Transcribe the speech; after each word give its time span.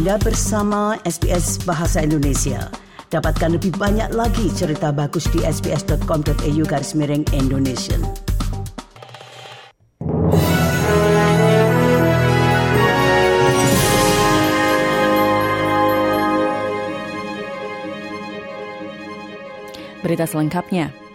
Anda 0.00 0.16
bersama 0.16 0.96
SBS 1.04 1.60
Bahasa 1.68 2.00
Indonesia. 2.00 2.72
Dapatkan 3.12 3.60
lebih 3.60 3.76
banyak 3.76 4.16
lagi 4.16 4.48
cerita 4.48 4.96
bagus 4.96 5.28
di 5.28 5.44
sbs.com.au 5.44 6.64
garis 6.64 6.96
miring 6.96 7.20
Indonesia. 7.36 8.00
Berita 20.00 20.24
selengkapnya. 20.24 21.10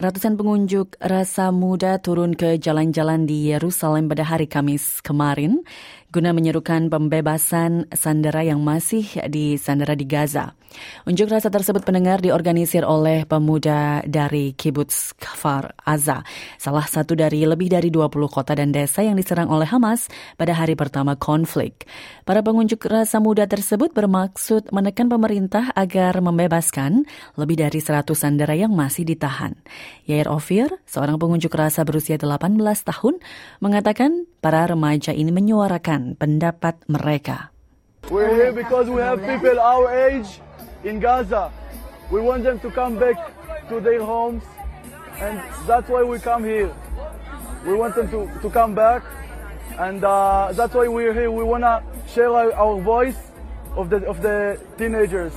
Ratusan 0.00 0.40
pengunjuk 0.40 0.96
rasa 0.96 1.52
muda 1.52 2.00
turun 2.00 2.32
ke 2.32 2.56
jalan-jalan 2.56 3.28
di 3.28 3.52
Yerusalem 3.52 4.08
pada 4.08 4.24
hari 4.24 4.48
Kamis 4.48 5.04
kemarin 5.04 5.60
guna 6.10 6.34
menyerukan 6.34 6.90
pembebasan 6.90 7.86
sandera 7.94 8.42
yang 8.42 8.58
masih 8.66 9.06
di 9.30 9.54
sandera 9.54 9.94
di 9.94 10.02
Gaza. 10.10 10.58
Unjuk 11.06 11.30
rasa 11.30 11.50
tersebut 11.50 11.82
pendengar 11.82 12.22
diorganisir 12.22 12.86
oleh 12.86 13.26
pemuda 13.26 14.02
dari 14.06 14.54
Kibbutz 14.54 15.18
Kfar 15.18 15.74
Aza, 15.82 16.22
salah 16.62 16.86
satu 16.86 17.18
dari 17.18 17.42
lebih 17.42 17.70
dari 17.70 17.90
20 17.90 18.10
kota 18.30 18.54
dan 18.54 18.70
desa 18.70 19.02
yang 19.02 19.18
diserang 19.18 19.50
oleh 19.50 19.66
Hamas 19.66 20.06
pada 20.38 20.54
hari 20.54 20.78
pertama 20.78 21.18
konflik. 21.18 21.86
Para 22.22 22.42
pengunjuk 22.42 22.82
rasa 22.86 23.18
muda 23.18 23.50
tersebut 23.50 23.90
bermaksud 23.90 24.70
menekan 24.70 25.10
pemerintah 25.10 25.74
agar 25.74 26.22
membebaskan 26.22 27.06
lebih 27.34 27.66
dari 27.66 27.82
100 27.82 28.06
sandera 28.14 28.54
yang 28.54 28.70
masih 28.70 29.02
ditahan. 29.02 29.58
Yair 30.06 30.30
Ofir, 30.30 30.70
seorang 30.86 31.18
pengunjuk 31.18 31.50
rasa 31.50 31.82
berusia 31.82 32.14
18 32.14 32.58
tahun, 32.86 33.18
mengatakan 33.58 34.26
para 34.38 34.70
remaja 34.70 35.10
ini 35.10 35.34
menyuarakan 35.34 35.99
pendapat 36.16 36.80
mereka. 36.86 37.50
We're 38.08 38.32
here 38.32 38.52
because 38.54 38.90
we 38.90 38.98
have 39.04 39.22
people 39.22 39.60
our 39.60 39.92
age 39.92 40.40
in 40.82 40.98
Gaza. 40.98 41.52
We 42.10 42.18
want 42.18 42.42
them 42.42 42.58
to 42.64 42.68
come 42.74 42.98
back 42.98 43.16
to 43.70 43.78
their 43.78 44.02
homes, 44.02 44.42
and 45.22 45.38
that's 45.68 45.86
why 45.86 46.02
we 46.02 46.18
come 46.18 46.42
here. 46.42 46.74
We 47.62 47.76
want 47.76 47.94
them 47.94 48.10
to, 48.10 48.26
to 48.40 48.48
come 48.50 48.74
back, 48.74 49.04
and 49.78 50.02
uh, 50.02 50.50
that's 50.56 50.74
why 50.74 50.88
we're 50.88 51.14
here. 51.14 51.30
We 51.30 51.44
want 51.46 51.62
to 51.62 51.84
share 52.10 52.32
our 52.34 52.80
voice 52.82 53.20
of 53.78 53.92
the, 53.94 54.02
of 54.10 54.18
the 54.24 54.58
teenagers. 54.74 55.36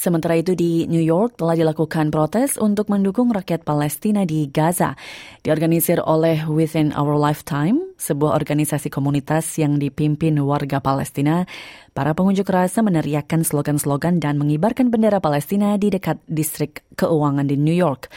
Sementara 0.00 0.40
itu 0.40 0.56
di 0.56 0.88
New 0.88 1.02
York 1.04 1.36
telah 1.36 1.52
dilakukan 1.52 2.08
protes 2.08 2.56
untuk 2.56 2.88
mendukung 2.88 3.28
rakyat 3.36 3.68
Palestina 3.68 4.24
di 4.24 4.48
Gaza. 4.48 4.96
Diorganisir 5.44 6.00
oleh 6.00 6.48
Within 6.48 6.96
Our 6.96 7.20
Lifetime, 7.20 7.89
sebuah 8.00 8.32
organisasi 8.32 8.88
komunitas 8.88 9.44
yang 9.60 9.76
dipimpin 9.76 10.40
warga 10.40 10.80
Palestina. 10.80 11.44
Para 11.92 12.16
pengunjuk 12.16 12.48
rasa 12.48 12.80
meneriakkan 12.80 13.44
slogan-slogan 13.44 14.16
dan 14.24 14.40
mengibarkan 14.40 14.88
bendera 14.88 15.20
Palestina 15.20 15.76
di 15.76 15.92
dekat 15.92 16.16
distrik 16.24 16.80
keuangan 16.96 17.44
di 17.44 17.60
New 17.60 17.76
York. 17.76 18.08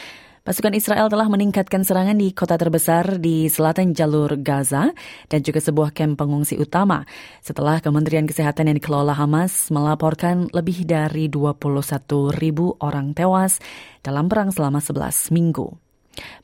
Pasukan 0.43 0.75
Israel 0.75 1.07
telah 1.07 1.31
meningkatkan 1.31 1.87
serangan 1.87 2.19
di 2.19 2.35
kota 2.35 2.59
terbesar 2.59 3.15
di 3.15 3.47
selatan 3.47 3.95
jalur 3.95 4.35
Gaza 4.43 4.91
dan 5.31 5.39
juga 5.39 5.63
sebuah 5.63 5.95
kamp 5.95 6.19
pengungsi 6.19 6.59
utama 6.59 7.07
setelah 7.39 7.79
Kementerian 7.79 8.27
Kesehatan 8.27 8.67
yang 8.67 8.75
dikelola 8.75 9.15
Hamas 9.15 9.71
melaporkan 9.71 10.51
lebih 10.51 10.83
dari 10.83 11.31
21 11.31 12.35
ribu 12.35 12.75
orang 12.83 13.15
tewas 13.15 13.63
dalam 14.03 14.27
perang 14.27 14.51
selama 14.51 14.83
11 14.83 15.31
minggu. 15.31 15.82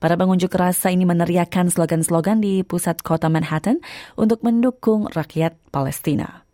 Para 0.01 0.17
pengunjuk 0.17 0.49
rasa 0.55 0.89
ini 0.89 1.05
meneriakkan 1.05 1.69
slogan-slogan 1.69 2.41
di 2.41 2.65
pusat 2.65 2.99
kota 3.05 3.29
Manhattan 3.29 3.79
untuk 4.17 4.41
mendukung 4.41 5.05
rakyat 5.11 5.55
Palestina. 5.69 6.48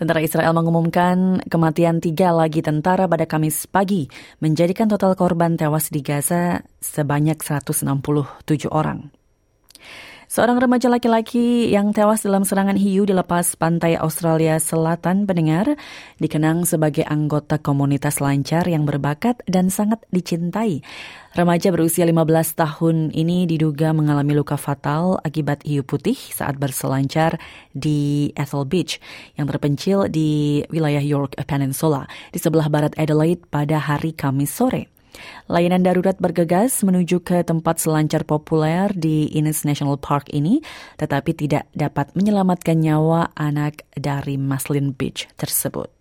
Tentara 0.00 0.24
Israel 0.24 0.56
mengumumkan 0.56 1.44
kematian 1.44 2.00
tiga 2.00 2.32
lagi 2.32 2.64
tentara 2.64 3.04
pada 3.04 3.28
Kamis 3.28 3.68
pagi, 3.68 4.08
menjadikan 4.40 4.88
total 4.88 5.12
korban 5.12 5.60
tewas 5.60 5.92
di 5.92 6.00
Gaza 6.00 6.64
sebanyak 6.80 7.36
167 7.36 7.84
orang. 8.72 9.12
Seorang 10.30 10.62
remaja 10.62 10.86
laki-laki 10.86 11.74
yang 11.74 11.90
tewas 11.90 12.22
dalam 12.22 12.46
serangan 12.46 12.78
hiu 12.78 13.02
di 13.02 13.10
lepas 13.10 13.58
pantai 13.58 13.98
Australia 13.98 14.62
Selatan 14.62 15.26
pendengar 15.26 15.74
dikenang 16.22 16.62
sebagai 16.62 17.02
anggota 17.02 17.58
komunitas 17.58 18.22
lancar 18.22 18.62
yang 18.70 18.86
berbakat 18.86 19.42
dan 19.50 19.74
sangat 19.74 19.98
dicintai. 20.14 20.86
Remaja 21.34 21.74
berusia 21.74 22.06
15 22.06 22.30
tahun 22.54 23.10
ini 23.10 23.50
diduga 23.50 23.90
mengalami 23.90 24.38
luka 24.38 24.54
fatal 24.54 25.18
akibat 25.26 25.66
hiu 25.66 25.82
putih 25.82 26.14
saat 26.14 26.62
berselancar 26.62 27.34
di 27.74 28.30
Ethel 28.38 28.70
Beach 28.70 29.02
yang 29.34 29.50
terpencil 29.50 30.06
di 30.06 30.62
wilayah 30.70 31.02
York 31.02 31.42
Peninsula 31.42 32.06
di 32.30 32.38
sebelah 32.38 32.70
barat 32.70 32.94
Adelaide 32.94 33.42
pada 33.50 33.82
hari 33.82 34.14
Kamis 34.14 34.54
sore. 34.54 34.99
Layanan 35.50 35.84
darurat 35.84 36.16
bergegas 36.16 36.80
menuju 36.80 37.20
ke 37.20 37.44
tempat 37.44 37.82
selancar 37.82 38.24
populer 38.24 38.88
di 38.96 39.28
Innes 39.36 39.62
National 39.68 40.00
Park 40.00 40.32
ini, 40.32 40.64
tetapi 40.96 41.36
tidak 41.36 41.68
dapat 41.76 42.14
menyelamatkan 42.16 42.80
nyawa 42.80 43.34
anak 43.36 43.84
dari 43.92 44.40
Maslin 44.40 44.96
Beach 44.96 45.28
tersebut. 45.36 45.99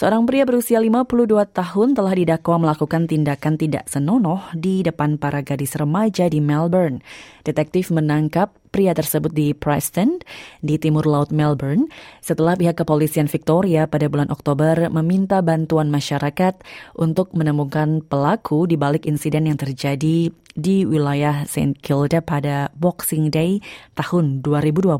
Seorang 0.00 0.24
pria 0.24 0.48
berusia 0.48 0.80
52 0.80 1.28
tahun 1.52 1.92
telah 1.92 2.16
didakwa 2.16 2.64
melakukan 2.64 3.04
tindakan 3.04 3.60
tidak 3.60 3.84
senonoh 3.84 4.40
di 4.56 4.80
depan 4.80 5.20
para 5.20 5.44
gadis 5.44 5.76
remaja 5.76 6.24
di 6.24 6.40
Melbourne. 6.40 7.04
Detektif 7.44 7.92
menangkap 7.92 8.48
pria 8.72 8.96
tersebut 8.96 9.28
di 9.28 9.52
Preston, 9.52 10.24
di 10.64 10.80
timur 10.80 11.04
laut 11.04 11.28
Melbourne, 11.28 11.92
setelah 12.24 12.56
pihak 12.56 12.80
kepolisian 12.80 13.28
Victoria 13.28 13.84
pada 13.92 14.08
bulan 14.08 14.32
Oktober 14.32 14.88
meminta 14.88 15.44
bantuan 15.44 15.92
masyarakat 15.92 16.56
untuk 16.96 17.36
menemukan 17.36 18.00
pelaku 18.00 18.64
di 18.64 18.80
balik 18.80 19.04
insiden 19.04 19.52
yang 19.52 19.60
terjadi 19.60 20.32
di 20.56 20.76
wilayah 20.88 21.44
St. 21.44 21.76
Kilda 21.76 22.24
pada 22.24 22.72
Boxing 22.72 23.28
Day 23.28 23.60
tahun 24.00 24.40
2022 24.40 24.96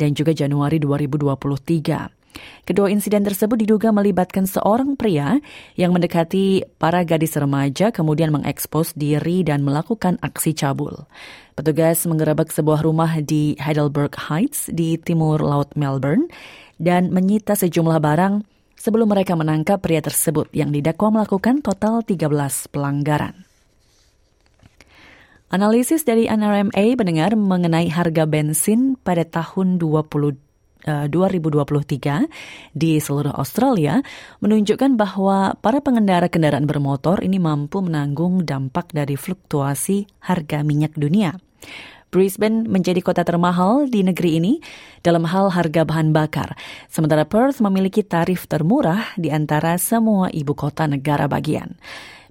dan 0.00 0.10
juga 0.16 0.32
Januari 0.32 0.80
2023. 0.80 2.19
Kedua 2.64 2.86
insiden 2.86 3.26
tersebut 3.26 3.58
diduga 3.58 3.90
melibatkan 3.90 4.46
seorang 4.46 4.94
pria 4.94 5.42
yang 5.74 5.90
mendekati 5.90 6.62
para 6.78 7.02
gadis 7.02 7.34
remaja 7.34 7.90
kemudian 7.90 8.30
mengekspos 8.30 8.94
diri 8.94 9.42
dan 9.42 9.66
melakukan 9.66 10.20
aksi 10.22 10.54
cabul. 10.54 11.08
Petugas 11.58 12.06
mengerebek 12.06 12.54
sebuah 12.54 12.86
rumah 12.86 13.18
di 13.20 13.58
Heidelberg 13.58 14.14
Heights 14.14 14.70
di 14.70 14.94
timur 14.96 15.42
laut 15.42 15.74
Melbourne 15.74 16.30
dan 16.78 17.10
menyita 17.10 17.58
sejumlah 17.58 17.98
barang 17.98 18.46
sebelum 18.80 19.12
mereka 19.12 19.36
menangkap 19.36 19.82
pria 19.84 20.00
tersebut 20.00 20.48
yang 20.56 20.72
didakwa 20.72 21.20
melakukan 21.20 21.60
total 21.60 22.00
13 22.00 22.32
pelanggaran. 22.72 23.44
Analisis 25.50 26.06
dari 26.06 26.30
NRMA 26.30 26.94
mendengar 26.94 27.34
mengenai 27.34 27.90
harga 27.90 28.22
bensin 28.22 28.94
pada 28.94 29.26
tahun 29.26 29.82
20 29.82 30.38
2023 30.86 32.28
di 32.72 32.96
seluruh 32.96 33.34
Australia 33.36 34.00
menunjukkan 34.40 34.96
bahwa 34.96 35.56
para 35.60 35.84
pengendara 35.84 36.32
kendaraan 36.32 36.64
bermotor 36.64 37.20
ini 37.20 37.36
mampu 37.36 37.84
menanggung 37.84 38.44
dampak 38.48 38.92
dari 38.92 39.16
fluktuasi 39.16 40.08
harga 40.24 40.64
minyak 40.64 40.96
dunia. 40.96 41.36
Brisbane 42.10 42.66
menjadi 42.66 42.98
kota 43.06 43.22
termahal 43.22 43.86
di 43.86 44.02
negeri 44.02 44.42
ini 44.42 44.58
dalam 44.98 45.22
hal 45.30 45.54
harga 45.54 45.86
bahan 45.86 46.10
bakar, 46.10 46.58
sementara 46.90 47.22
Perth 47.22 47.62
memiliki 47.62 48.02
tarif 48.02 48.50
termurah 48.50 49.14
di 49.14 49.30
antara 49.30 49.78
semua 49.78 50.26
ibu 50.34 50.50
kota 50.58 50.90
negara 50.90 51.30
bagian. 51.30 51.78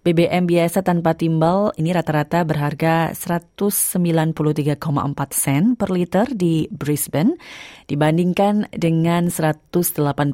BBM 0.10 0.50
biasa 0.50 0.82
tanpa 0.82 1.14
timbal 1.14 1.70
ini 1.78 1.94
rata-rata 1.94 2.42
berharga 2.42 3.14
193,4 3.14 4.82
sen 5.30 5.78
per 5.78 5.94
liter 5.94 6.26
di 6.34 6.66
Brisbane 6.74 7.38
dibandingkan 7.86 8.74
dengan 8.74 9.30
183,9 9.30 10.34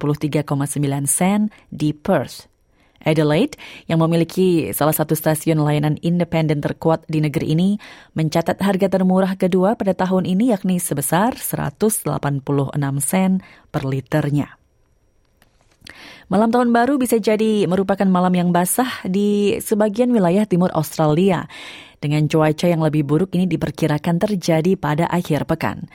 sen 1.04 1.52
di 1.68 1.92
Perth. 1.92 2.48
Adelaide, 3.04 3.60
yang 3.92 4.00
memiliki 4.00 4.72
salah 4.72 4.96
satu 4.96 5.12
stasiun 5.12 5.60
layanan 5.60 6.00
independen 6.00 6.64
terkuat 6.64 7.04
di 7.12 7.20
negeri 7.20 7.52
ini, 7.52 7.76
mencatat 8.16 8.56
harga 8.64 8.88
termurah 8.88 9.36
kedua 9.36 9.76
pada 9.76 9.92
tahun 9.92 10.24
ini 10.24 10.56
yakni 10.56 10.80
sebesar 10.80 11.36
186 11.36 12.16
sen 13.04 13.44
per 13.76 13.84
liternya. 13.84 14.56
Malam 16.28 16.50
tahun 16.50 16.70
baru 16.74 16.98
bisa 16.98 17.22
jadi 17.22 17.70
merupakan 17.70 18.06
malam 18.06 18.34
yang 18.34 18.50
basah 18.50 18.90
di 19.06 19.58
sebagian 19.62 20.10
wilayah 20.10 20.44
timur 20.50 20.74
Australia. 20.74 21.46
Dengan 21.98 22.30
cuaca 22.30 22.70
yang 22.70 22.86
lebih 22.86 23.08
buruk 23.08 23.34
ini 23.34 23.50
diperkirakan 23.50 24.22
terjadi 24.22 24.78
pada 24.78 25.10
akhir 25.10 25.50
pekan. 25.50 25.90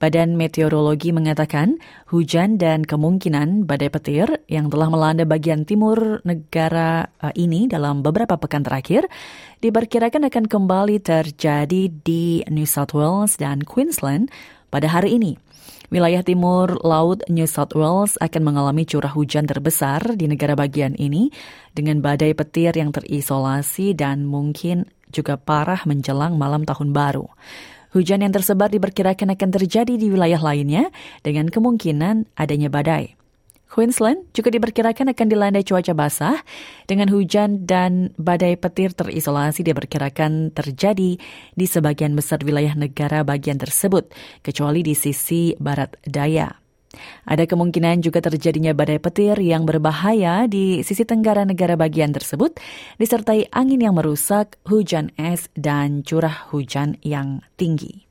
Badan 0.00 0.40
Meteorologi 0.40 1.12
mengatakan 1.12 1.76
hujan 2.08 2.56
dan 2.56 2.88
kemungkinan 2.88 3.68
badai 3.68 3.92
petir 3.92 4.40
yang 4.48 4.72
telah 4.72 4.88
melanda 4.88 5.28
bagian 5.28 5.68
timur 5.68 6.24
negara 6.24 7.12
uh, 7.20 7.28
ini 7.36 7.68
dalam 7.68 8.00
beberapa 8.00 8.40
pekan 8.40 8.64
terakhir 8.64 9.04
diperkirakan 9.60 10.32
akan 10.32 10.48
kembali 10.48 11.04
terjadi 11.04 11.92
di 11.92 12.40
New 12.48 12.64
South 12.64 12.96
Wales 12.96 13.36
dan 13.36 13.60
Queensland 13.60 14.32
pada 14.72 14.88
hari 14.88 15.20
ini. 15.20 15.36
Wilayah 15.90 16.22
timur 16.22 16.78
laut 16.86 17.26
New 17.26 17.50
South 17.50 17.74
Wales 17.74 18.14
akan 18.22 18.46
mengalami 18.46 18.86
curah 18.86 19.10
hujan 19.10 19.42
terbesar 19.50 20.14
di 20.14 20.30
negara 20.30 20.54
bagian 20.54 20.94
ini 20.94 21.34
dengan 21.74 21.98
badai 21.98 22.30
petir 22.30 22.78
yang 22.78 22.94
terisolasi 22.94 23.98
dan 23.98 24.22
mungkin 24.22 24.86
juga 25.10 25.34
parah 25.34 25.82
menjelang 25.90 26.38
malam 26.38 26.62
tahun 26.62 26.94
baru. 26.94 27.26
Hujan 27.90 28.22
yang 28.22 28.30
tersebar 28.30 28.70
diperkirakan 28.70 29.34
akan 29.34 29.50
terjadi 29.50 29.98
di 29.98 30.06
wilayah 30.14 30.38
lainnya 30.38 30.94
dengan 31.26 31.50
kemungkinan 31.50 32.38
adanya 32.38 32.70
badai. 32.70 33.19
Queensland 33.70 34.26
juga 34.34 34.50
diperkirakan 34.50 35.14
akan 35.14 35.26
dilanda 35.30 35.62
cuaca 35.62 35.94
basah 35.94 36.42
dengan 36.90 37.06
hujan 37.06 37.62
dan 37.70 38.10
badai 38.18 38.58
petir 38.58 38.90
terisolasi 38.90 39.62
diperkirakan 39.62 40.50
terjadi 40.50 41.14
di 41.54 41.66
sebagian 41.70 42.18
besar 42.18 42.42
wilayah 42.42 42.74
negara 42.74 43.22
bagian 43.22 43.62
tersebut, 43.62 44.10
kecuali 44.42 44.82
di 44.82 44.98
sisi 44.98 45.54
barat 45.54 45.94
daya. 46.02 46.50
Ada 47.22 47.46
kemungkinan 47.46 48.02
juga 48.02 48.18
terjadinya 48.18 48.74
badai 48.74 48.98
petir 48.98 49.38
yang 49.38 49.62
berbahaya 49.62 50.50
di 50.50 50.82
sisi 50.82 51.06
tenggara 51.06 51.46
negara 51.46 51.78
bagian 51.78 52.10
tersebut, 52.10 52.58
disertai 52.98 53.46
angin 53.54 53.86
yang 53.86 53.94
merusak, 53.94 54.58
hujan 54.66 55.14
es, 55.14 55.46
dan 55.54 56.02
curah 56.02 56.50
hujan 56.50 56.98
yang 57.06 57.46
tinggi. 57.54 58.10